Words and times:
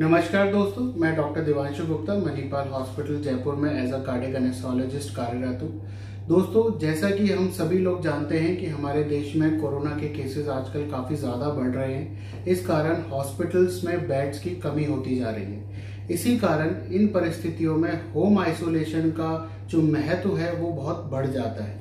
नमस्कार 0.00 0.50
दोस्तों, 0.52 0.82
मैं 1.00 1.14
डॉक्टर 1.16 1.42
दिवांशु 1.42 1.84
गुप्ता, 1.86 2.14
मणिपाल 2.16 2.68
हॉस्पिटल, 2.68 3.16
जयपुर 3.22 3.54
में 3.54 3.70
एज 3.72 3.92
अ 3.92 3.98
कार्डिक 4.04 4.34
एनेस्थोलॉजिस्ट 4.36 5.14
कार्यरत 5.14 5.62
हूँ। 5.62 6.26
दोस्तों, 6.28 6.78
जैसा 6.78 7.10
कि 7.10 7.26
हम 7.26 7.48
सभी 7.50 7.78
लोग 7.78 8.02
जानते 8.02 8.38
हैं 8.38 8.56
कि 8.56 8.66
हमारे 8.66 9.02
देश 9.04 9.34
में 9.36 9.58
कोरोना 9.60 9.90
के 9.90 10.08
केसेस 10.08 10.48
आजकल 10.48 10.88
काफ़ी 10.90 11.16
ज़्यादा 11.16 11.48
बढ़ 11.48 11.74
रहे 11.76 11.94
हैं। 11.94 12.44
इस 12.46 12.64
कारण 12.66 13.02
हॉस्पिटल्स 13.10 13.82
में 13.84 14.06
बेड्स 14.08 14.40
की 14.40 14.50
कमी 14.56 14.84
होती 14.84 15.18
जा 15.18 15.30
रही 15.30 15.44
है। 15.44 16.06
इसी 16.10 16.36
कारण 16.38 16.76
इन 16.92 17.08
परिस्थितियों 17.08 17.76
में 17.76 17.92
होम 18.14 18.38
आइसोलेशन 18.38 19.10
का 19.10 19.50
जो 19.70 19.82
महत्व 19.82 20.36
है, 20.36 20.52
वो 20.52 20.70
बहुत 20.72 21.08
बढ़ 21.12 21.26
जाता 21.26 21.64
है। 21.64 21.78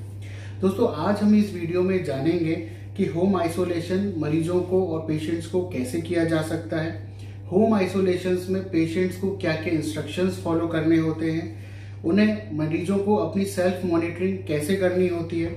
दोस्तों, 0.62 0.94
आज 0.96 1.22
हम 1.22 1.36
इस 1.36 1.54
वीडियो 1.54 1.84
में 1.84 2.04
जानेंगे 2.04 2.56
कि 2.98 3.06
होम 3.06 3.40
आइसोलेशन 3.40 4.14
मरीजों 4.18 4.62
को 4.62 4.86
और 4.86 5.08
पेशेंट्स 5.08 5.48
को 5.48 5.62
कैसे 5.70 6.02
किया 6.02 6.24
जा 6.26 6.42
सकता 6.44 6.82
है। 6.82 7.07
होम 7.48 7.74
आइसोलेशन 7.74 8.38
में 8.50 8.64
पेशेंट्स 8.70 9.18
को 9.18 9.30
क्या 9.38 9.52
क्या 9.54 9.74
इंस्ट्रक्शंस 9.74 10.42
फॉलो 10.44 10.68
करने 10.68 10.98
होते 10.98 11.32
हैं, 11.32 11.46
उन्हें 12.06 12.58
मरीजों 12.58 12.98
को 13.00 13.16
अपनी 13.18 13.46
सेल्फ 13.46 13.86
मॉनिटरिंग 13.86 14.38
कैसे 14.48 14.76
करनी 14.76 15.08
होती 15.08 15.40
है, 15.42 15.52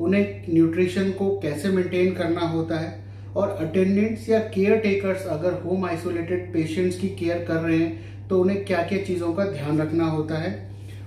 उन्हें 0.00 0.44
न्यूट्रिशन 0.48 1.10
को 1.12 1.30
कैसे 1.40 1.68
मेंटेन 1.70 2.12
करना 2.14 2.46
होता 2.48 2.78
है, 2.78 2.92
और 3.36 3.56
अटेंडेंट्स 3.60 4.28
या 4.28 4.38
केयर 4.48 4.78
टेकर्स 4.78 5.26
अगर 5.28 5.60
होम 5.62 5.84
आइसोलेटेड 5.86 6.52
पेशेंट्स 6.52 6.98
की 6.98 7.08
केयर 7.10 7.44
कर 7.44 7.60
रहे 7.60 7.78
हैं 7.78 8.28
तो 8.28 8.40
उन्हें 8.40 8.64
क्या 8.64 8.82
क्या 8.84 9.02
चीज़ों 9.04 9.32
का 9.32 9.44
ध्यान 9.46 9.80
रखना 9.80 10.04
होता 10.06 10.38
है, 10.38 10.52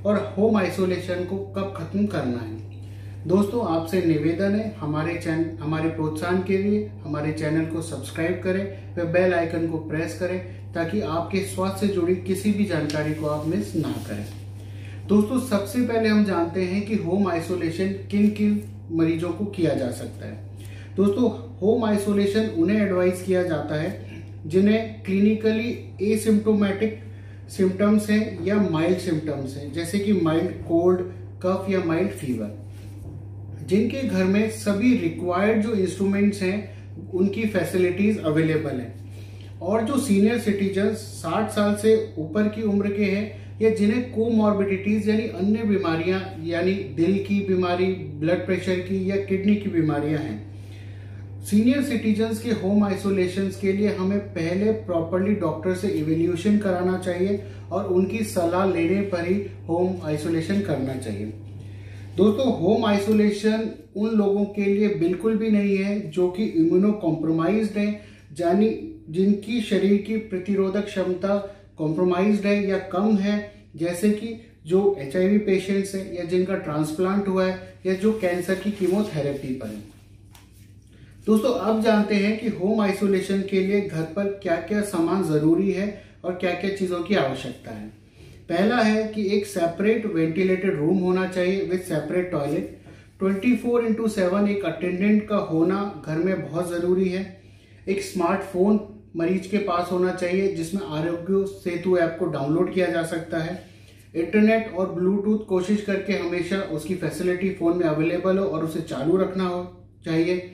और 0.06 0.34
होम 0.38 0.58
आइसोलेशन 0.58 1.24
को 1.26 1.38
कब 1.56 1.74
खत्म 1.78 2.06
करना 2.08 2.40
है। 2.40 2.56
दोस्तों, 3.28 3.66
आपसे 3.68 4.02
निवेदन 4.02 4.54
है, 4.56 4.74
हमारे 4.80 5.14
चैनल 5.16 5.58
हमारे 5.62 5.90
प्रोत्साहन 5.90 6.38
के 6.44 6.58
लिए 6.58 6.86
हमारे 7.04 7.32
चैनल 7.32 7.66
को 7.66 7.82
सब्सक्राइब 7.82 8.40
करें 8.44 8.96
व 8.98 9.06
बेल 9.14 9.34
आइकन 9.34 9.68
को 9.68 9.78
प्रेस 9.80 10.18
करें 10.20 10.38
ताकि 10.74 11.02
आपके 11.14 11.40
स्वास्थ्य 11.46 11.88
से 11.88 11.94
जुड़ी 11.94 12.16
किसी 12.18 12.52
भी 12.52 12.66
जानकारी 12.66 13.14
को 13.14 13.26
आप 13.28 13.48
मिस 13.48 13.76
ना 13.76 13.92
करें। 14.08 14.24
दोस्तों, 15.08 15.40
सबसे 15.40 15.82
पहले 15.82 16.10
हम 16.10 16.24
जानते 16.26 16.64
हैं 16.64 16.86
कि 16.86 16.96
होम 16.96 17.28
आइसोलेशन 17.28 17.88
किन 18.12 18.30
किन 18.30 18.62
मरीजों 18.92 19.32
को 19.32 19.46
किया 19.48 19.74
जा 19.74 19.90
सकता 19.92 20.26
है। 20.26 20.40
दोस्तों 20.96 21.30
होम 21.62 21.84
आइसोलेशन 21.86 22.48
उन्हें 22.58 22.82
एडवाइस 22.82 23.24
किया 23.24 23.42
जाता 23.44 23.82
है, 23.82 23.90
जिन्हें 24.46 25.04
क्लिनिकली 25.04 25.74
एसिम्टोमेटिक 26.04 27.00
सिम्टम्स 27.50 28.10
हैं 28.10 28.46
या 28.46 28.62
माइल्ड 28.62 28.98
सिम्टम्स 29.00 29.58
हैं, 29.58 29.72
जैसे 29.74 30.00
कि 30.00 30.14
माइल्ड 30.14 30.52
कोल्ड 30.68 31.02
कफ 31.44 31.70
या 31.70 31.84
माइल्ड 31.86 32.12
फीवर 32.14 32.56
जिनके 33.68 34.02
घर 34.02 34.24
में 34.24 34.50
सभी 34.50 34.96
रिक्वायर्ड 34.98 35.62
जो 35.62 35.74
इंस्ट्रूमेंट्स 35.74 36.42
हैं, 36.42 36.88
उनकी 37.14 37.44
फैसिलिटीज़ 37.46 38.20
अवेलेबल 38.20 38.70
हैं। 38.70 38.96
और 39.62 39.84
जो 39.84 39.98
सीनियर 39.98 40.40
सिटीजन 40.40 40.94
60 40.94 41.52
साल 41.52 41.76
से 41.76 42.14
ऊपर 42.18 42.48
की 42.48 42.62
उम्र 42.62 42.88
के 42.88 43.04
हैं, 43.04 43.58
या 43.62 43.70
जिन्हें 43.70 44.12
कोमॉर्बिडिटीज 44.12 45.10
यानी 45.10 45.24
अन्य 45.24 45.64
बीमारियाँ, 45.64 46.36
यानी 46.44 46.74
दिल 46.74 47.18
की 47.24 47.40
बीमारी 47.40 47.86
ब्लड 48.20 48.46
प्रेशर 48.46 48.76
की 48.76 49.12
या 49.12 49.16
किडनी 49.16 49.56
की 49.56 49.70
बीमारियाँ 49.70 50.20
हैं। 50.20 50.46
सीनियर 51.44 51.84
सिटीजन्स 51.84 52.42
के 52.42 52.52
होम 52.52 52.84
आइसोलेशन 52.84 53.52
के 53.62 53.74
लिए 53.74 53.96
हमें 53.96 54.20
पहले 54.20 54.72
प्रॉपरली 54.72 55.34
डॉक्टर 55.36 55.74
से 55.74 55.88
इवेल्यूशन 55.88 56.58
कराना 56.58 56.98
चाहिए 56.98 57.44
और 57.72 57.86
उनकी 57.86 58.24
सलाह 58.24 58.66
लेने 58.66 59.02
पर 59.02 59.28
ही 59.28 59.42
होम 59.70 59.96
आइसोलेशन 60.04 60.62
करना 60.62 60.94
चाहिए। 60.94 61.34
दोस्तों 62.18 62.46
होम 62.60 62.86
आइसोलेशन 62.86 63.70
उन 63.96 64.16
लोगों 64.18 64.44
के 64.46 64.64
लिए 64.66 64.88
बिल्कुल 65.00 65.36
भी 65.38 65.50
नहीं 65.50 65.76
है 65.78 66.00
जो 66.12 66.30
कि 66.30 66.44
इम्यूनो 66.44 66.92
कॉम्प्रोमाइज 66.94 67.72
है, 67.72 67.86
यानी 68.40 68.70
जिनकी 69.10 69.60
शरीर 69.62 70.02
की 70.02 70.18
प्रतिरोधक 70.30 70.86
क्षमता 70.86 71.36
कॉम्प्रोमाइज 71.78 72.46
है 72.46 72.56
या 72.68 72.78
कम 72.94 73.18
है, 73.18 73.36
जैसे 73.76 74.10
कि 74.12 74.34
जो 74.68 74.96
एचआईवी 75.00 75.38
पेशेंट्स 75.40 75.94
हैं 75.96 76.14
या 76.14 76.24
जिनका 76.24 76.56
ट्रांसप्लांट 76.58 77.28
हुआ 77.28 77.46
है 77.46 77.76
या 77.86 77.94
जो 77.96 78.14
कैंसर 78.20 78.56
की 78.56 78.72
कीमोथेरेपी 78.72 79.54
पर 79.54 79.68
है। 79.68 79.84
दोस्तों 81.28 81.54
अब 81.54 81.82
जानते 81.84 82.16
हैं 82.16 82.38
कि 82.40 82.48
होम 82.58 82.82
आइसोलेशन 82.82 83.42
के 83.42 83.62
लिए 83.62 83.82
घर 83.82 84.02
पर 84.16 84.40
क्या 84.44 84.56
क्या 84.64 84.82
सामान 84.88 85.24
ज़रूरी 85.24 85.72
है 85.72 85.88
और 86.26 86.36
क्या 86.36 86.54
क्या 86.56 86.76
चीज़ों 86.76 87.04
की 87.04 87.16
आवश्यकता 87.18 87.72
है। 87.72 87.92
पहला 88.50 88.78
है 88.78 89.08
कि 89.08 89.26
एक 89.38 89.46
सेपरेट 89.46 90.06
वेंटिलेटेड 90.06 90.76
रूम 90.76 90.98
होना 90.98 91.28
चाहिए 91.28 91.62
with 91.62 91.80
separate 91.80 92.32
toilet 92.32 92.78
24 93.24 93.56
four 93.56 93.86
into 93.86 94.08
seven 94.08 94.48
एक 94.48 94.66
अटेंडेंट 94.66 95.28
का 95.28 95.36
होना 95.36 96.04
घर 96.06 96.18
में 96.18 96.52
बहुत 96.52 96.70
ज़रूरी 96.70 97.10
है। 97.10 97.42
एक 97.88 98.02
स्मार्टफ़ोन 98.02 98.80
मरीज़ 99.16 99.50
के 99.52 99.58
पास 99.58 99.90
होना 99.92 100.12
चाहिए, 100.12 100.56
जिसमें 100.56 100.82
आरोग्य 100.82 101.46
सेतु 101.48 101.98
ऐप 101.98 102.16
को 102.20 102.26
डाउनलोड 102.26 102.74
किया 102.74 102.88
जा 102.88 103.04
सकता 103.04 103.38
है। 103.38 103.64
इंटरनेट 104.16 104.74
और 104.74 104.92
ब्लूटूथ 104.92 105.46
कोशिश 105.46 105.82
करके 105.82 106.14
हमेशा 106.14 106.58
उसकी 106.58 106.96
फैसिलिटी 106.96 107.50
फ़ोन 107.50 107.78
में 107.78 107.86
अवेलेबल 107.86 108.38
हो 108.38 108.46
और 108.46 108.64
उसे 108.64 108.82
चालू 108.82 109.18
रखना 109.18 109.44
हो 109.44 109.90
चाहिए। 110.06 110.52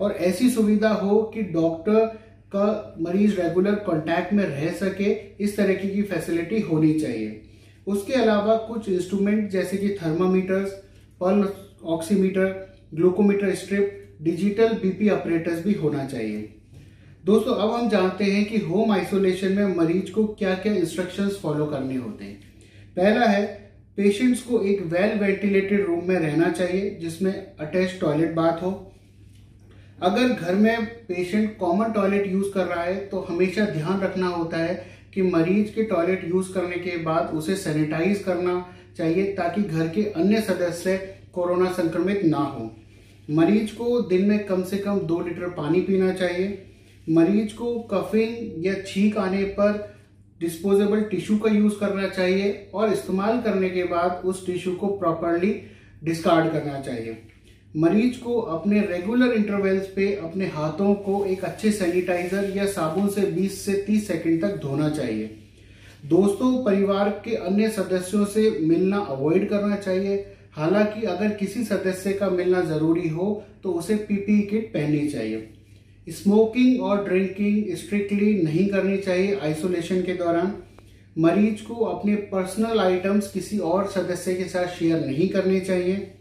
और 0.00 0.12
ऐसी 0.12 0.50
सुविधा 0.50 0.88
हो 0.88 1.22
कि 1.22 1.42
डॉक्टर 1.42 2.18
का 2.54 2.96
मरीज़ 3.00 3.40
रेगुलर 3.40 3.74
कांटेक्ट 3.74 4.32
में 4.32 4.44
रह 4.44 4.70
सके, 4.70 5.12
इस 5.44 5.56
तरीके 5.56 5.88
की 5.88 6.02
फैसिलिटी 6.02 6.60
होनी 6.60 7.00
चाहिए। 7.00 7.42
उसके 7.86 8.12
अलावा 8.12 8.56
कुछ 8.56 8.88
इंस्ट्रूमेंट 8.88 9.50
जैसे 9.50 9.76
कि 9.76 9.88
thermometers 9.88 10.70
pulse 11.20 11.84
oximeter 11.84 12.76
glucometer 12.94 13.54
strip 13.54 14.18
digital 14.22 14.68
BP 14.68 15.08
operators 15.08 15.64
भी 15.64 15.72
होना 15.72 16.06
चाहिए। 16.06 16.56
दोस्तों, 17.24 17.54
अब 17.54 17.70
हम 17.70 17.88
जानते 17.88 18.24
हैं 18.24 18.44
कि 18.44 18.58
होम 18.58 18.92
आइसोलेशन 18.92 19.52
में 19.52 19.76
मरीज़ 19.76 20.12
को 20.12 20.26
क्या 20.26 20.54
क्या 20.54 20.74
इंस्ट्रक्शंस 20.74 21.38
फॉलो 21.42 21.66
करने 21.66 21.96
होते 21.96 22.24
हैं। 22.24 22.40
पहला 22.96 23.26
है 23.26 23.46
पेशेंट्स 23.96 24.42
को 24.42 24.60
एक 24.60 24.82
वेल 24.82 25.18
वेंटिलेटेड 25.18 25.86
रूम 25.86 26.08
में 26.08 26.16
रहना 26.16 26.48
चाहिए, 26.48 26.90
जिसमें 27.00 27.32
अटैच 27.32 27.98
टॉयलेट 28.00 28.34
बाथ 28.34 28.62
हो। 28.62 28.89
अगर 30.02 30.28
घर 30.28 30.54
में 30.54 30.84
पेशेंट 31.06 31.56
कॉमन 31.58 31.92
टॉयलेट 31.92 32.26
यूज़ 32.26 32.52
कर 32.52 32.66
रहा 32.66 32.82
है 32.82 32.94
तो 33.06 33.20
हमेशा 33.20 33.64
ध्यान 33.66 34.00
रखना 34.00 34.26
होता 34.28 34.58
है 34.58 34.74
कि 35.14 35.22
मरीज़ 35.24 35.74
के 35.74 35.82
टॉयलेट 35.84 36.24
यूज़ 36.24 36.52
करने 36.52 36.76
के 36.76 36.96
बाद 36.98 37.34
उसे 37.34 37.56
सैनिटाइज 37.56 38.22
करना 38.22 38.64
चाहिए, 38.96 39.24
ताकि 39.32 39.62
घर 39.62 39.88
के 39.88 40.02
अन्य 40.02 40.40
सदस्य 40.40 40.96
कोरोना 41.34 41.70
संक्रमित 41.72 42.24
ना 42.24 42.38
हो। 42.38 42.70
मरीज़ 43.30 43.74
को 43.74 44.00
दिन 44.02 44.24
में 44.28 44.44
कम 44.46 44.62
से 44.62 44.78
कम 44.78 44.98
दो 45.00 45.20
लीटर 45.20 45.48
पानी 45.52 45.80
पीना 45.80 46.12
चाहिए। 46.12 46.66
मरीज़ 47.08 47.54
को 47.54 47.78
कफिंग 47.92 48.66
या 48.66 48.74
छींक 48.86 49.16
आने 49.18 49.42
पर 49.58 49.78
डिस्पोजेबल 50.40 51.00
टिश्यू 51.02 51.36
का 51.38 51.50
यूज़ 51.50 51.74
करना 51.80 52.08
चाहिए, 52.08 52.70
और 52.74 52.92
इस्तेमाल 52.92 53.40
करने 53.42 53.70
के 53.70 53.84
बाद 53.84 54.22
उस 54.24 54.46
टिश्यू 54.46 54.74
को 54.74 54.86
प्रॉपरली 54.98 55.54
डिस्कार्ड 56.04 56.52
करना 56.52 56.80
चाहिए। 56.80 57.16
मरीज़ 57.74 58.18
को 58.18 58.38
अपने 58.52 58.80
रेगुलर 58.80 59.32
इंटरवल्स 59.32 59.86
पे 59.86 60.14
अपने 60.14 60.46
हाथों 60.46 60.94
को 60.94 61.24
एक 61.24 61.44
अच्छे 61.44 61.70
सैनिटाइजर 61.72 62.52
या 62.56 62.64
साबुन 62.66 63.08
से 63.08 63.22
20 63.32 63.60
से 63.66 63.74
30 63.86 64.06
सेकंड 64.08 64.40
तक 64.42 64.56
धोना 64.56 64.88
चाहिए। 64.88 65.30
दोस्तों, 66.06 66.64
परिवार 66.64 67.08
के 67.24 67.36
अन्य 67.36 67.68
सदस्यों 67.68 68.24
से 68.24 68.50
मिलना 68.60 68.98
अवॉइड 68.98 69.48
करना 69.48 69.76
चाहिए। 69.76 70.16
हालाँकि 70.52 71.06
अगर 71.06 71.34
किसी 71.34 71.64
सदस्य 71.64 72.12
का 72.12 72.30
मिलना 72.30 72.60
ज़रूरी 72.60 73.08
हो 73.08 73.44
तो 73.62 73.72
उसे 73.72 73.94
पीपी 73.94 74.40
किट 74.42 74.72
पहननी 74.74 75.08
चाहिए। 75.08 75.48
स्मोकिंग 76.08 76.82
और 76.82 77.04
ड्रिंकिंग 77.04 77.74
स्ट्रिक्टली 77.76 78.32
नहीं 78.42 78.68
करनी 78.68 78.96
चाहिए 78.96 79.34
आइसोलेशन 79.36 80.02
के 80.02 80.14
दौरान। 80.14 80.54
मरीज़ 81.18 81.62
को 81.62 81.74
अपने 81.74 82.14
पर्सनल 82.14 82.80
आइटम्स 82.80 83.32
किसी 83.32 83.58
और 83.58 83.86
सदस्य 83.86 84.34
के 84.34 84.44
साथ 84.44 84.66
शेयर 84.78 85.06
नहीं 85.06 85.28
करने 85.28 85.60
चाहिए। 85.60 86.12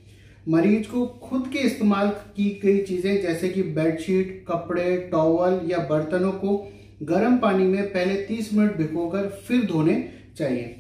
मरीज़ 0.46 0.88
को 0.88 1.06
खुद 1.24 1.48
के 1.54 1.60
इस्तेमाल 1.60 2.08
की 2.36 2.50
गई 2.64 2.78
चीज़ें, 2.80 3.22
जैसे 3.22 3.50
कि 3.50 3.64
बेडशीट, 3.64 4.44
कपड़े, 4.48 4.96
टॉवल 5.12 5.60
या 5.66 5.78
बर्तनों 5.90 6.32
को 6.34 6.56
गर्म 7.04 7.38
पानी 7.38 7.64
में 7.64 7.84
पहले 7.88 8.16
30 8.26 8.54
मिनट 8.54 8.78
भिगोकर 8.78 9.28
फिर 9.48 9.66
धोने 9.66 10.04
चाहिए। 10.38 10.76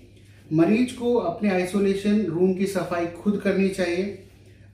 मरीज़ 0.53 0.95
को 0.95 1.13
अपने 1.15 1.49
आइसोलेशन 1.49 2.21
रूम 2.27 2.53
की 2.53 2.65
सफ़ाई 2.67 3.05
खुद 3.17 3.39
करनी 3.43 3.69
चाहिए। 3.69 4.17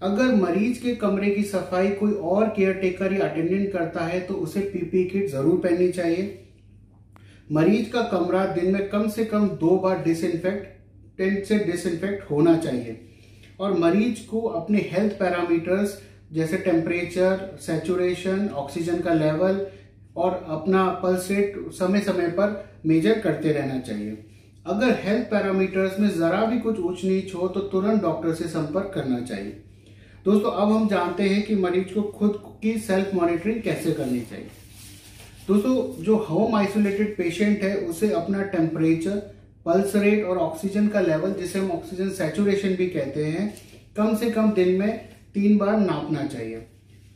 अगर 0.03 0.33
मरीज़ 0.35 0.81
के 0.81 0.95
कमरे 0.95 1.29
की 1.31 1.43
सफ़ाई 1.43 1.89
कोई 1.91 2.11
और 2.11 2.47
केयर 2.49 2.73
टेकर 2.73 3.13
या 3.13 3.27
अटेंडेंट 3.27 3.71
करता 3.73 4.05
है 4.05 4.19
तो 4.19 4.33
उसे 4.35 4.59
पीपी 4.61 5.03
किट 5.05 5.29
ज़रूर 5.29 5.59
पहननी 5.59 5.87
चाहिए। 5.89 6.39
मरीज़ 7.51 7.89
का 7.91 8.01
कमरा 8.09 8.45
दिन 8.53 8.71
में 8.73 8.87
कम 8.89 9.07
से 9.09 9.25
कम 9.25 9.47
दो 9.59 9.77
बार 9.79 10.03
डिसइंफेक्ट 10.03 11.43
से 11.47 11.57
डिसइंफेक्ट 11.61 12.29
होना 12.31 12.55
चाहिए। 12.57 12.99
और 13.59 13.77
मरीज़ 13.79 14.25
को 14.27 14.41
अपने 14.59 14.79
हेल्थ 14.91 15.13
पैरामीटर्स 15.13 15.97
जैसे 16.33 16.57
टेम्परेचर 16.57 17.57
सेचुरेशन 17.61 18.47
ऑक्सीजन 18.49 19.01
का 19.01 19.13
लेवल 19.13 19.65
और 20.15 20.45
अपना 20.49 20.87
पल्स 21.03 21.29
रेट 21.31 21.55
समय 21.73 21.99
समय 21.99 22.27
पर 22.29 22.63
मेजर 22.85 23.19
करते 23.19 23.51
रहना 23.51 23.79
चाहिए। 23.79 24.17
अगर 24.65 24.97
हेल्थ 24.99 25.25
पैरामीटर्स 25.25 25.99
में 25.99 26.09
जरा 26.09 26.45
भी 26.45 26.59
कुछ 26.59 26.79
ऊंच 26.79 27.03
नीच 27.03 27.35
हो 27.35 27.47
तो 27.47 27.59
तुरंत 27.59 28.01
डॉक्टर 28.01 28.33
से 28.33 28.47
संपर्क 28.47 28.91
करना 28.95 29.19
चाहिए। 29.19 29.61
दोस्तों, 30.25 30.51
अब 30.51 30.71
हम 30.71 30.87
जानते 30.87 31.23
हैं 31.23 31.43
कि 31.43 31.55
मरीज़ 31.55 31.93
को 31.93 32.01
खुद 32.01 32.41
की 32.61 32.77
सेल्फ 32.79 33.13
मॉनिटरिंग 33.13 33.61
कैसे 33.61 33.91
करनी 33.91 34.21
चाहिए। 34.21 34.47
दोस्तों, 35.47 36.03
जो 36.03 36.15
होम 36.19 36.55
आइसोलेटेड 36.55 37.15
पेशेंट 37.17 37.63
है, 37.63 37.75
उसे 37.77 38.11
अपना 38.11 38.41
टेम्परेचर 38.43 39.34
पल्स 39.65 39.95
रेट 39.95 40.25
और 40.25 40.37
ऑक्सीजन 40.37 40.87
का 40.87 40.99
लेवल 41.01 41.31
जिसे 41.33 41.59
हम 41.59 41.71
ऑक्सीजन 41.71 42.09
सेचुरेशन 42.11 42.75
भी 42.75 42.87
कहते 42.87 43.23
हैं, 43.25 43.53
कम 43.97 44.15
से 44.15 44.29
कम 44.31 44.51
दिन 44.53 44.75
में 44.79 44.97
तीन 45.35 45.57
बार 45.57 45.77
नापना 45.79 46.25
चाहिए। 46.25 46.57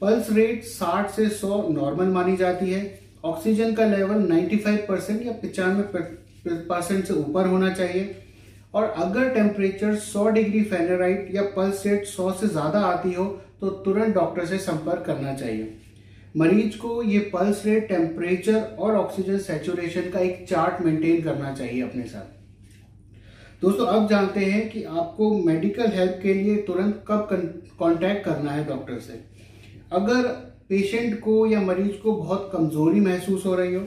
पल्स 0.01 0.31
रेट 0.31 0.63
60 0.65 1.11
से 1.11 1.27
100 1.31 1.67
नॉर्मल 1.71 2.07
मानी 2.07 2.35
जाती 2.37 2.71
है। 2.71 2.99
ऑक्सीजन 3.25 3.73
का 3.73 3.85
लेवल 3.87 4.23
95 4.23 4.77
परसेंट 4.87 5.25
या 5.25 5.31
पिचानवे 5.41 5.83
परसेंट 6.45 7.05
से 7.05 7.13
ऊपर 7.15 7.47
होना 7.47 7.69
चाहिए। 7.71 8.15
और 8.73 8.83
अगर 8.97 9.29
टेम्परेचर 9.33 9.95
100 9.97 10.27
डिग्री 10.31 10.63
फेनराइट 10.63 11.29
या 11.35 11.41
पल्स 11.55 11.85
रेट 11.85 12.05
100 12.07 12.31
से 12.31 12.47
ज़्यादा 12.47 12.79
आती 12.87 13.13
हो 13.13 13.25
तो 13.61 13.69
तुरंत 13.85 14.15
डॉक्टर 14.15 14.45
से 14.45 14.57
संपर्क 14.59 15.05
करना 15.05 15.33
चाहिए। 15.35 15.77
मरीज़ 16.37 16.77
को 16.77 17.01
ये 17.03 17.19
पल्स 17.33 17.65
रेट 17.65 17.87
टेम्परेचर 17.89 18.59
और 18.79 18.95
ऑक्सीजन 18.95 19.37
सेचुरेशन 19.39 20.09
का 20.09 20.19
एक 20.21 20.45
चार्ट 20.49 20.85
मेंटेन 20.85 21.21
करना 21.23 21.53
चाहिए 21.53 21.81
अपने 21.83 22.03
साथ। 22.05 22.37
दोस्तों 23.61 23.85
अब 23.85 24.07
जानते 24.07 24.39
हैं 24.39 24.69
कि 24.69 24.83
आपको 24.83 25.29
मेडिकल 25.45 25.91
हेल्प 25.91 26.19
के 26.23 26.33
लिए 26.33 26.55
तुरंत 26.57 27.03
कब 27.07 27.27
कांटेक्ट 27.79 28.23
करना 28.25 28.51
है 28.51 28.65
डॉक्टर 28.67 28.99
से। 28.99 29.19
अगर 29.91 30.27
पेशेंट 30.69 31.19
को 31.19 31.45
या 31.47 31.61
मरीज़ 31.61 31.97
को 32.01 32.11
बहुत 32.11 32.49
कमज़ोरी 32.53 32.99
महसूस 32.99 33.45
हो 33.45 33.55
रही 33.55 33.73
हो, 33.75 33.81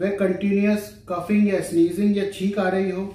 वह 0.00 0.16
कंटिन्यूस 0.16 0.90
कफिंग 1.08 1.48
या 1.48 1.60
स्नीजिंग 1.60 2.16
या 2.16 2.24
छींक 2.30 2.58
आ 2.58 2.68
रही 2.68 2.90
हो, 2.90 3.08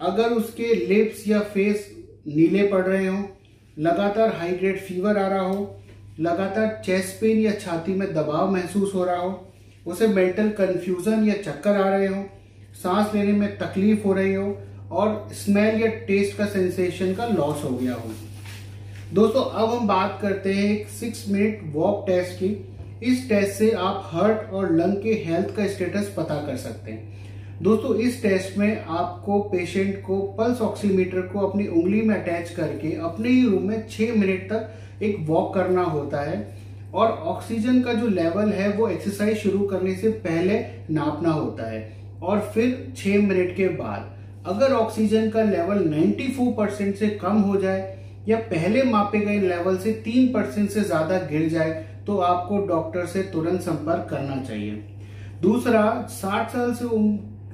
अगर 0.00 0.32
उसके 0.32 0.74
लिप्स 0.86 1.28
या 1.28 1.40
फेस 1.52 1.90
नीले 2.26 2.66
पड़ 2.68 2.84
रहे 2.84 3.06
हो, 3.06 3.22
लगातार 3.76 4.36
ग्रेड 4.58 4.80
फीवर 4.80 5.18
आ 5.18 5.28
रहा 5.28 5.40
हो, 5.40 5.80
लगातार 6.20 6.82
चेस्ट 6.86 7.20
पेन 7.20 7.38
या 7.38 7.52
छाती 7.60 7.94
में 7.94 8.12
दबाव 8.14 8.50
महसूस 8.52 8.94
हो 8.94 9.04
रहा 9.04 9.16
हो, 9.16 9.40
उसे 9.86 10.06
मेंटल 10.08 10.48
कंफ्यूजन 10.58 11.28
या 11.28 11.42
चक्कर 11.42 11.80
आ 11.80 11.88
रहे 11.88 12.06
हो, 12.06 12.28
सांस 12.74 13.14
लेने 13.14 13.32
में 13.32 13.58
तकलीफ़ 13.58 14.04
हो 14.04 14.12
रही 14.12 14.34
हो 14.34 14.56
और 14.92 15.28
स्मेल 15.32 15.80
या 15.82 15.88
टेस्ट 16.06 16.36
का 16.38 16.46
सेंसेशन 16.46 17.14
का 17.14 17.26
लॉस 17.26 17.64
हो 17.64 17.70
गया 17.70 17.94
हो 17.94 18.10
दोस्तों, 19.12 19.42
अब 19.42 19.70
हम 19.70 19.86
बात 19.88 20.18
करते 20.22 20.52
हैं 20.52 20.64
एक 20.64 20.88
सिक्स 20.90 21.24
मिनट 21.28 21.60
वॉक 21.74 22.04
टेस्ट 22.06 22.38
की। 22.38 22.48
इस 23.02 23.28
टेस्ट 23.28 23.52
से 23.52 23.70
आप 23.70 24.02
हार्ट 24.04 24.52
और 24.52 24.72
लंग 24.72 24.96
के 24.96 25.12
हेल्थ 25.24 25.54
का 25.56 25.66
स्टेटस 25.66 26.12
पता 26.16 26.34
कर 26.46 26.56
सकते 26.56 26.92
हैं। 26.92 27.12
दोस्तों, 27.62 27.94
इस 27.96 28.22
टेस्ट 28.22 28.56
में 28.58 28.84
आपको 28.84 29.38
पेशेंट 29.40 30.02
को 30.02 30.20
पल्स 30.38 30.60
ऑक्सीमीटर 30.60 31.20
को 31.20 31.46
अपनी 31.48 31.66
उंगली 31.66 32.00
में 32.02 32.14
अटैच 32.14 32.50
करके 32.50 32.94
अपने 33.02 33.28
ही 33.28 33.44
रूम 33.44 33.62
में 33.62 33.86
छह 33.88 34.14
मिनट 34.14 34.48
तक 34.52 35.02
एक 35.02 35.16
वॉक 35.20 35.54
करना 35.54 35.82
होता 35.82 36.20
है 36.20 36.38
और 36.94 37.10
ऑक्सीजन 37.10 37.80
का 37.82 37.92
जो 37.92 38.06
लेवल 38.06 38.52
है, 38.52 38.68
वो 38.68 38.88
एक्सरसाइज 38.88 39.36
शुरू 39.36 39.66
करने 39.66 39.94
से 39.94 40.08
पहले 40.26 40.58
नापना 40.90 41.30
होता 41.30 41.70
है 41.70 41.92
और 42.22 42.40
फिर 42.54 42.92
छह 42.96 43.18
मिनट 43.18 43.56
के 43.56 43.68
बाद। 43.68 44.13
अगर 44.44 44.72
ऑक्सीजन 44.72 45.28
का 45.30 45.42
लेवल 45.42 45.78
94 45.86 46.52
परसेंट 46.56 46.94
से 46.96 47.08
कम 47.20 47.40
हो 47.40 47.56
जाए 47.60 47.82
या 48.28 48.36
पहले 48.50 48.82
मापे 48.82 49.18
गए 49.18 49.38
लेवल 49.40 49.76
से 49.78 49.92
तीन 50.04 50.26
परसेंट 50.32 50.70
से 50.70 50.80
ज़्यादा 50.82 51.18
गिर 51.30 51.48
जाए 51.48 51.70
तो 52.06 52.16
आपको 52.22 52.58
डॉक्टर 52.66 53.06
से 53.06 53.22
तुरंत 53.32 53.60
संपर्क 53.60 54.06
करना 54.10 54.36
चाहिए। 54.42 54.72
दूसरा 55.42 55.82
60 56.12 56.50
साल 56.52 56.74
से 56.74 56.84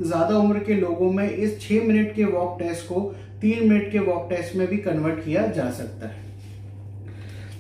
ज़्यादा 0.01 0.37
उम्र 0.37 0.59
के 0.59 0.75
लोगों 0.75 1.11
में 1.13 1.29
इस 1.29 1.61
छह 1.61 1.87
मिनट 1.87 2.15
के 2.15 2.25
वॉक 2.27 2.59
टेस्ट 2.59 2.87
को 2.87 3.01
तीन 3.41 3.69
मिनट 3.69 3.91
के 3.93 3.99
वॉक 4.01 4.29
टेस्ट 4.31 4.57
में 4.57 4.67
भी 4.69 4.77
कन्वर्ट 4.79 5.25
किया 5.25 5.47
जा 5.49 5.71
सकता 5.71 6.09
है। 6.09 6.29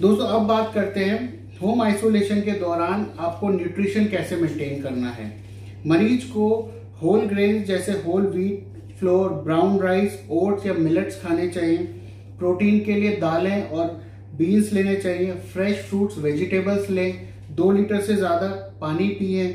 दोस्तों, 0.00 0.26
अब 0.26 0.46
बात 0.46 0.72
करते 0.74 1.04
हैं 1.04 1.18
होम 1.58 1.82
आइसोलेशन 1.82 2.40
के 2.40 2.52
दौरान 2.60 3.06
आपको 3.18 3.48
न्यूट्रिशन 3.48 4.06
कैसे 4.06 4.36
मेंटेन 4.36 4.82
करना 4.82 5.10
है? 5.10 5.32
मरीज़ 5.86 6.26
को 6.26 6.48
होल 7.02 7.26
ग्रेन 7.26 7.62
जैसे 7.64 7.92
whole 8.02 8.26
wheat 8.26 8.69
flour 9.00 9.30
brown 9.44 9.78
rice 9.80 10.18
oats 10.30 10.66
या 10.66 10.72
मिलेट्स 10.74 11.20
खाने 11.22 11.48
चाहिए। 11.48 11.76
प्रोटीन 12.38 12.78
के 12.84 12.94
लिए 12.94 13.16
दालें 13.16 13.62
और 13.62 13.86
बीन्स 14.38 14.72
लेने 14.72 14.94
चाहिए। 14.96 15.32
फ्रेश 15.52 15.76
फ्रूट्स 15.80 16.18
वेजिटेबल्स 16.18 16.90
लें। 16.90 17.28
दो 17.52 17.70
लीटर 17.72 18.00
से 18.00 18.16
ज़्यादा 18.16 18.48
पानी 18.80 19.08
पिए। 19.10 19.46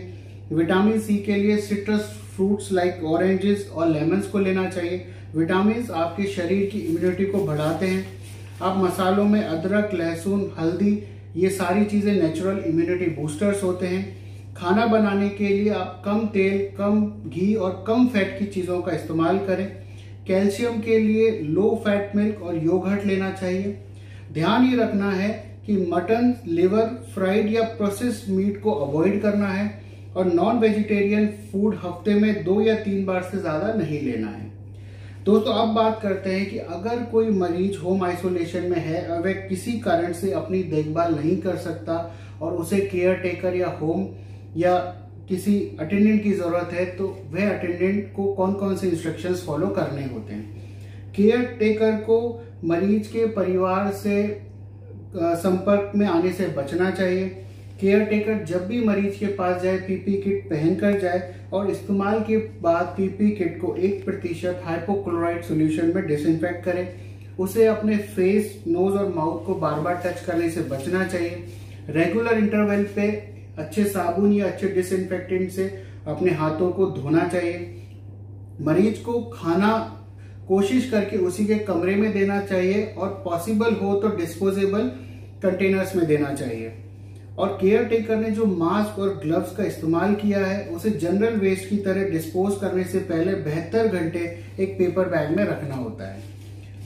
विटामिन 0.51 0.99
सी 0.99 1.17
के 1.17 1.35
लिए 1.35 1.57
सिट्रस 1.59 2.09
फ्रूट्स 2.35 2.71
लाइक 2.71 3.03
ऑरेंजेस 3.05 3.69
और 3.69 3.89
लेमन्स 3.89 4.27
को 4.27 4.39
लेना 4.39 4.69
चाहिए। 4.69 5.05
विटामिन 5.35 5.85
आपके 5.93 6.23
शरीर 6.25 6.69
की 6.71 6.79
इम्यूनिटी 6.79 7.25
को 7.25 7.43
बढ़ाते 7.45 7.85
हैं। 7.85 8.05
आप 8.61 8.77
मसालों 8.77 9.23
में 9.25 9.41
अदरक, 9.41 9.93
लहसुन, 9.93 10.51
हल्दी, 10.59 10.97
ये 11.35 11.49
सारी 11.51 11.85
चीज़ें 11.85 12.13
नेचुरल 12.13 12.63
इम्यूनिटी 12.67 13.05
बूस्टर्स 13.11 13.63
होते 13.63 13.87
हैं। 13.87 14.24
खाना 14.55 14.85
बनाने 14.85 15.27
के 15.29 15.47
लिए 15.47 15.69
आप 15.69 16.01
कम 16.05 16.19
तेल, 16.27 16.59
कम 16.77 17.29
घी 17.29 17.53
और 17.55 17.83
कम 17.87 18.07
फैट 18.07 18.37
की 18.39 18.45
चीज़ों 18.47 18.79
का 18.81 18.91
इस्तेमाल 18.91 19.39
करें। 19.47 19.65
कैल्शियम 20.27 20.79
के 20.81 20.99
लिए 20.99 21.29
लो 21.39 21.69
फैट 21.85 22.15
मिल्क 22.15 22.41
और 22.41 22.63
योगर्ट 22.65 23.05
लेना 23.05 23.31
चाहिए। 23.31 23.77
ध्यान 24.33 24.65
ये 24.65 24.77
रखना 24.77 25.11
है 25.11 25.29
कि 25.65 25.75
मटन 25.91 26.33
लिवर 26.47 26.85
फ्राइड 27.13 27.51
या 27.53 27.63
प्रोसेस 27.77 28.25
मीट 28.29 28.61
को 28.61 28.71
अवॉइड 28.85 29.21
करना 29.21 29.47
है 29.47 29.69
और 30.15 30.33
नॉन 30.33 30.59
वेजिटेरियन 30.59 31.27
फ़ूड 31.51 31.75
हफ़्ते 31.83 32.13
में 32.15 32.43
दो 32.43 32.59
या 32.61 32.75
तीन 32.81 33.05
बार 33.05 33.21
से 33.23 33.37
ज़्यादा 33.37 33.73
नहीं 33.73 34.01
लेना 34.01 34.27
है। 34.27 34.53
दोस्तों, 35.25 35.53
अब 35.53 35.73
बात 35.75 35.99
करते 36.01 36.29
हैं 36.29 36.49
कि 36.49 36.57
अगर 36.57 37.03
कोई 37.11 37.29
मरीज़ 37.31 37.77
होम 37.77 38.03
आइसोलेशन 38.03 38.63
में 38.63 38.79
है 38.79 39.07
और 39.07 39.21
वह 39.21 39.47
किसी 39.47 39.79
कारण 39.81 40.13
से 40.13 40.31
अपनी 40.33 40.63
देखभाल 40.65 41.15
नहीं 41.15 41.37
कर 41.37 41.55
सकता 41.59 41.97
और 42.41 42.53
उसे 42.53 42.79
केयर 42.81 43.15
टेकर 43.19 43.55
या 43.55 43.77
होम 43.81 44.07
या 44.57 44.77
किसी 45.29 45.59
अटेंडेंट 45.79 46.21
की 46.23 46.31
ज़रूरत 46.33 46.73
है 46.73 46.85
तो 46.97 47.07
वह 47.31 47.49
अटेंडेंट 47.49 48.11
को 48.15 48.25
कौन 48.33 48.53
कौन 48.53 48.75
से 48.75 48.87
इंस्ट्रक्शंस 48.87 49.45
फॉलो 49.45 49.67
करने 49.69 50.05
होते 50.05 50.33
हैं? 50.33 51.13
केयर 51.15 51.45
टेकर 51.59 51.95
को 52.01 52.17
मरीज़ 52.65 53.07
के 53.07 53.25
परिवार 53.33 53.91
से 53.93 54.21
संपर्क 55.15 55.91
में 55.95 56.05
आने 56.07 56.31
से 56.33 56.47
बचना 56.47 56.89
चाहिए। 56.91 57.27
केयर 57.81 58.03
टेकर 58.05 58.43
जब 58.45 58.67
भी 58.67 58.83
मरीज़ 58.85 59.19
के 59.19 59.27
पास 59.35 59.61
जाए 59.61 59.77
पीपी 59.77 60.13
किट 60.21 60.49
पहनकर 60.49 60.99
जाए 60.99 61.33
और 61.53 61.69
इस्तेमाल 61.71 62.19
के 62.19 62.37
बाद 62.61 62.93
पीपी 62.97 63.29
किट 63.31 63.59
को 63.61 63.75
एक 63.77 64.03
प्रतिशत 64.05 64.61
हाइपोक्लोराइड 64.65 65.43
सोल्यूशन 65.43 65.91
में 65.95 66.05
डिसइंफेक्ट 66.07 66.63
करें, 66.65 66.87
उसे 67.39 67.65
अपने 67.67 67.97
फेस 67.97 68.63
नोज़ 68.67 68.95
और 68.95 69.13
माउथ 69.15 69.45
को 69.45 69.55
बार 69.55 69.79
बार 69.79 70.01
टच 70.05 70.23
करने 70.25 70.49
से 70.49 70.61
बचना 70.69 71.05
चाहिए। 71.05 71.43
रेगुलर 71.89 72.37
इंटरवल 72.37 72.83
पे 72.95 73.07
अच्छे 73.57 73.83
साबुन 73.83 74.33
या 74.33 74.45
अच्छे 74.45 74.67
डिसइंफेक्टेंट 74.67 75.49
से 75.51 75.67
अपने 76.07 76.31
हाथों 76.31 76.71
को 76.71 76.85
धोना 76.91 77.27
चाहिए। 77.27 77.71
मरीज़ 78.61 79.01
को 79.03 79.21
खाना 79.33 79.71
कोशिश 80.47 80.89
करके 80.89 81.17
उसी 81.17 81.45
के 81.45 81.55
कमरे 81.65 81.95
में 81.95 82.11
देना 82.13 82.39
चाहिए 82.41 82.83
और 82.87 83.09
पॉसिबल 83.25 83.75
हो 83.75 83.95
तो 83.95 84.15
डिस्पोजेबल 84.17 84.87
कंटेनर्स 85.43 85.95
में 85.95 86.05
देना 86.07 86.33
चाहिए। 86.33 86.73
और 87.37 87.57
केयर 87.61 87.83
टेकर 87.83 88.15
ने 88.15 88.29
जो 88.31 88.45
मास्क 88.45 88.99
और 88.99 89.09
ग्लव्स 89.23 89.55
का 89.55 89.63
इस्तेमाल 89.63 90.13
किया 90.15 90.45
है, 90.45 90.67
उसे 90.67 90.89
जनरल 90.91 91.35
वेस्ट 91.35 91.69
की 91.69 91.77
तरह 91.77 92.09
डिस्पोज 92.09 92.55
करने 92.61 92.83
से 92.83 92.99
पहले 92.99 93.33
बेहतर 93.43 93.87
घंटे 93.87 94.19
एक 94.59 94.77
पेपर 94.77 95.09
बैग 95.09 95.35
में 95.37 95.43
रखना 95.43 95.75
होता 95.75 96.07
है। 96.07 96.23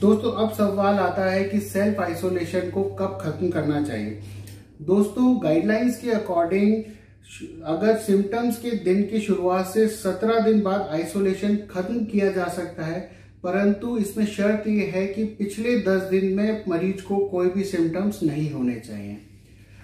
दोस्तों, 0.00 0.32
अब 0.32 0.52
सवाल 0.52 0.98
आता 0.98 1.30
है 1.30 1.44
कि 1.44 1.60
सेल्फ 1.60 2.00
आइसोलेशन 2.00 2.70
को 2.70 2.82
कब 3.00 3.18
खत्म 3.22 3.50
करना 3.50 3.82
चाहिए। 3.82 4.20
दोस्तों 4.80 5.34
गाइडलाइंस 5.42 5.98
के 6.00 6.10
अकॉर्डिंग 6.10 7.62
अगर 7.64 7.96
सिम्टम्स 7.96 8.58
के 8.58 8.70
दिन 8.84 9.02
की 9.02 9.20
शुरुआत 9.20 9.66
से 9.66 9.86
17 9.88 10.38
दिन 10.44 10.60
बाद 10.60 10.88
आइसोलेशन 10.92 11.56
खत्म 11.70 12.04
किया 12.04 12.30
जा 12.32 12.46
सकता 12.48 12.84
है, 12.84 13.00
परंतु 13.44 13.96
इसमें 13.98 14.24
शर्त 14.26 14.66
यह 14.68 14.92
है 14.94 15.06
कि 15.06 15.24
पिछले 15.40 15.76
10 15.80 16.08
दिन 16.10 16.32
में 16.36 16.64
मरीज़ 16.68 17.02
को 17.02 17.18
कोई 17.26 17.48
भी 17.48 17.64
सिम्टम्स 17.64 18.22
नहीं 18.22 18.50
होने 18.50 18.74
चाहिए। 18.78 19.18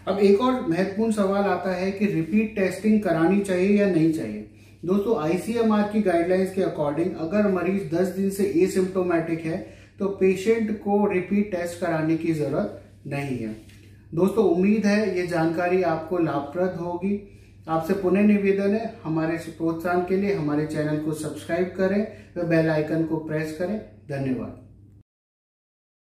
अब 0.06 0.18
एक 0.20 0.40
और 0.40 0.66
महत्वपूर्ण 0.68 1.12
सवाल 1.12 1.44
आता 1.46 1.74
है 1.74 1.90
कि 1.90 2.06
रिपीट 2.06 2.56
टेस्टिंग 2.56 3.00
करानी 3.02 3.40
चाहिए 3.40 3.78
या 3.80 3.90
नहीं 3.90 4.12
चाहिए। 4.12 4.46
दोस्तों 4.84 5.22
आईसीएमआर 5.24 5.88
की 5.92 6.02
गाइडलाइंस 6.02 6.54
के 6.54 6.62
अकॉर्डिंग 6.62 7.14
अगर 7.20 7.52
मरीज़ 7.52 7.94
10 7.94 8.16
दिन 8.16 8.30
से 8.30 8.52
एसिम्टोमेटिक 8.62 9.44
है 9.44 9.58
तो 9.98 10.08
पेशेंट 10.16 10.76
को 10.80 11.04
रिपीट 11.12 11.50
टेस्ट 11.52 11.80
कराने 11.80 12.16
की 12.16 12.32
ज़रूरत 12.34 12.82
नहीं 13.06 13.38
है। 13.38 13.54
दोस्तों, 14.14 14.44
उम्मीद 14.44 14.86
है 14.86 15.16
ये 15.16 15.26
जानकारी 15.26 15.82
आपको 15.82 16.18
लाभप्रद 16.18 16.76
होगी। 16.80 17.14
आपसे 17.68 17.94
पुनः 17.94 18.20
निवेदन 18.20 18.74
है, 18.74 18.94
हमारे 19.04 19.36
प्रोत्साहन 19.36 20.00
के 20.00 20.16
लिए 20.16 20.34
हमारे 20.34 20.66
चैनल 20.66 20.98
को 20.98 21.12
सब्सक्राइब 21.12 21.74
करें 21.76 22.06
व 22.36 22.46
बेल 22.46 22.70
आइकन 22.70 23.04
को 23.04 23.16
प्रेस 23.16 23.56
करें। 23.58 23.78
धन्यवाद। 24.08 24.65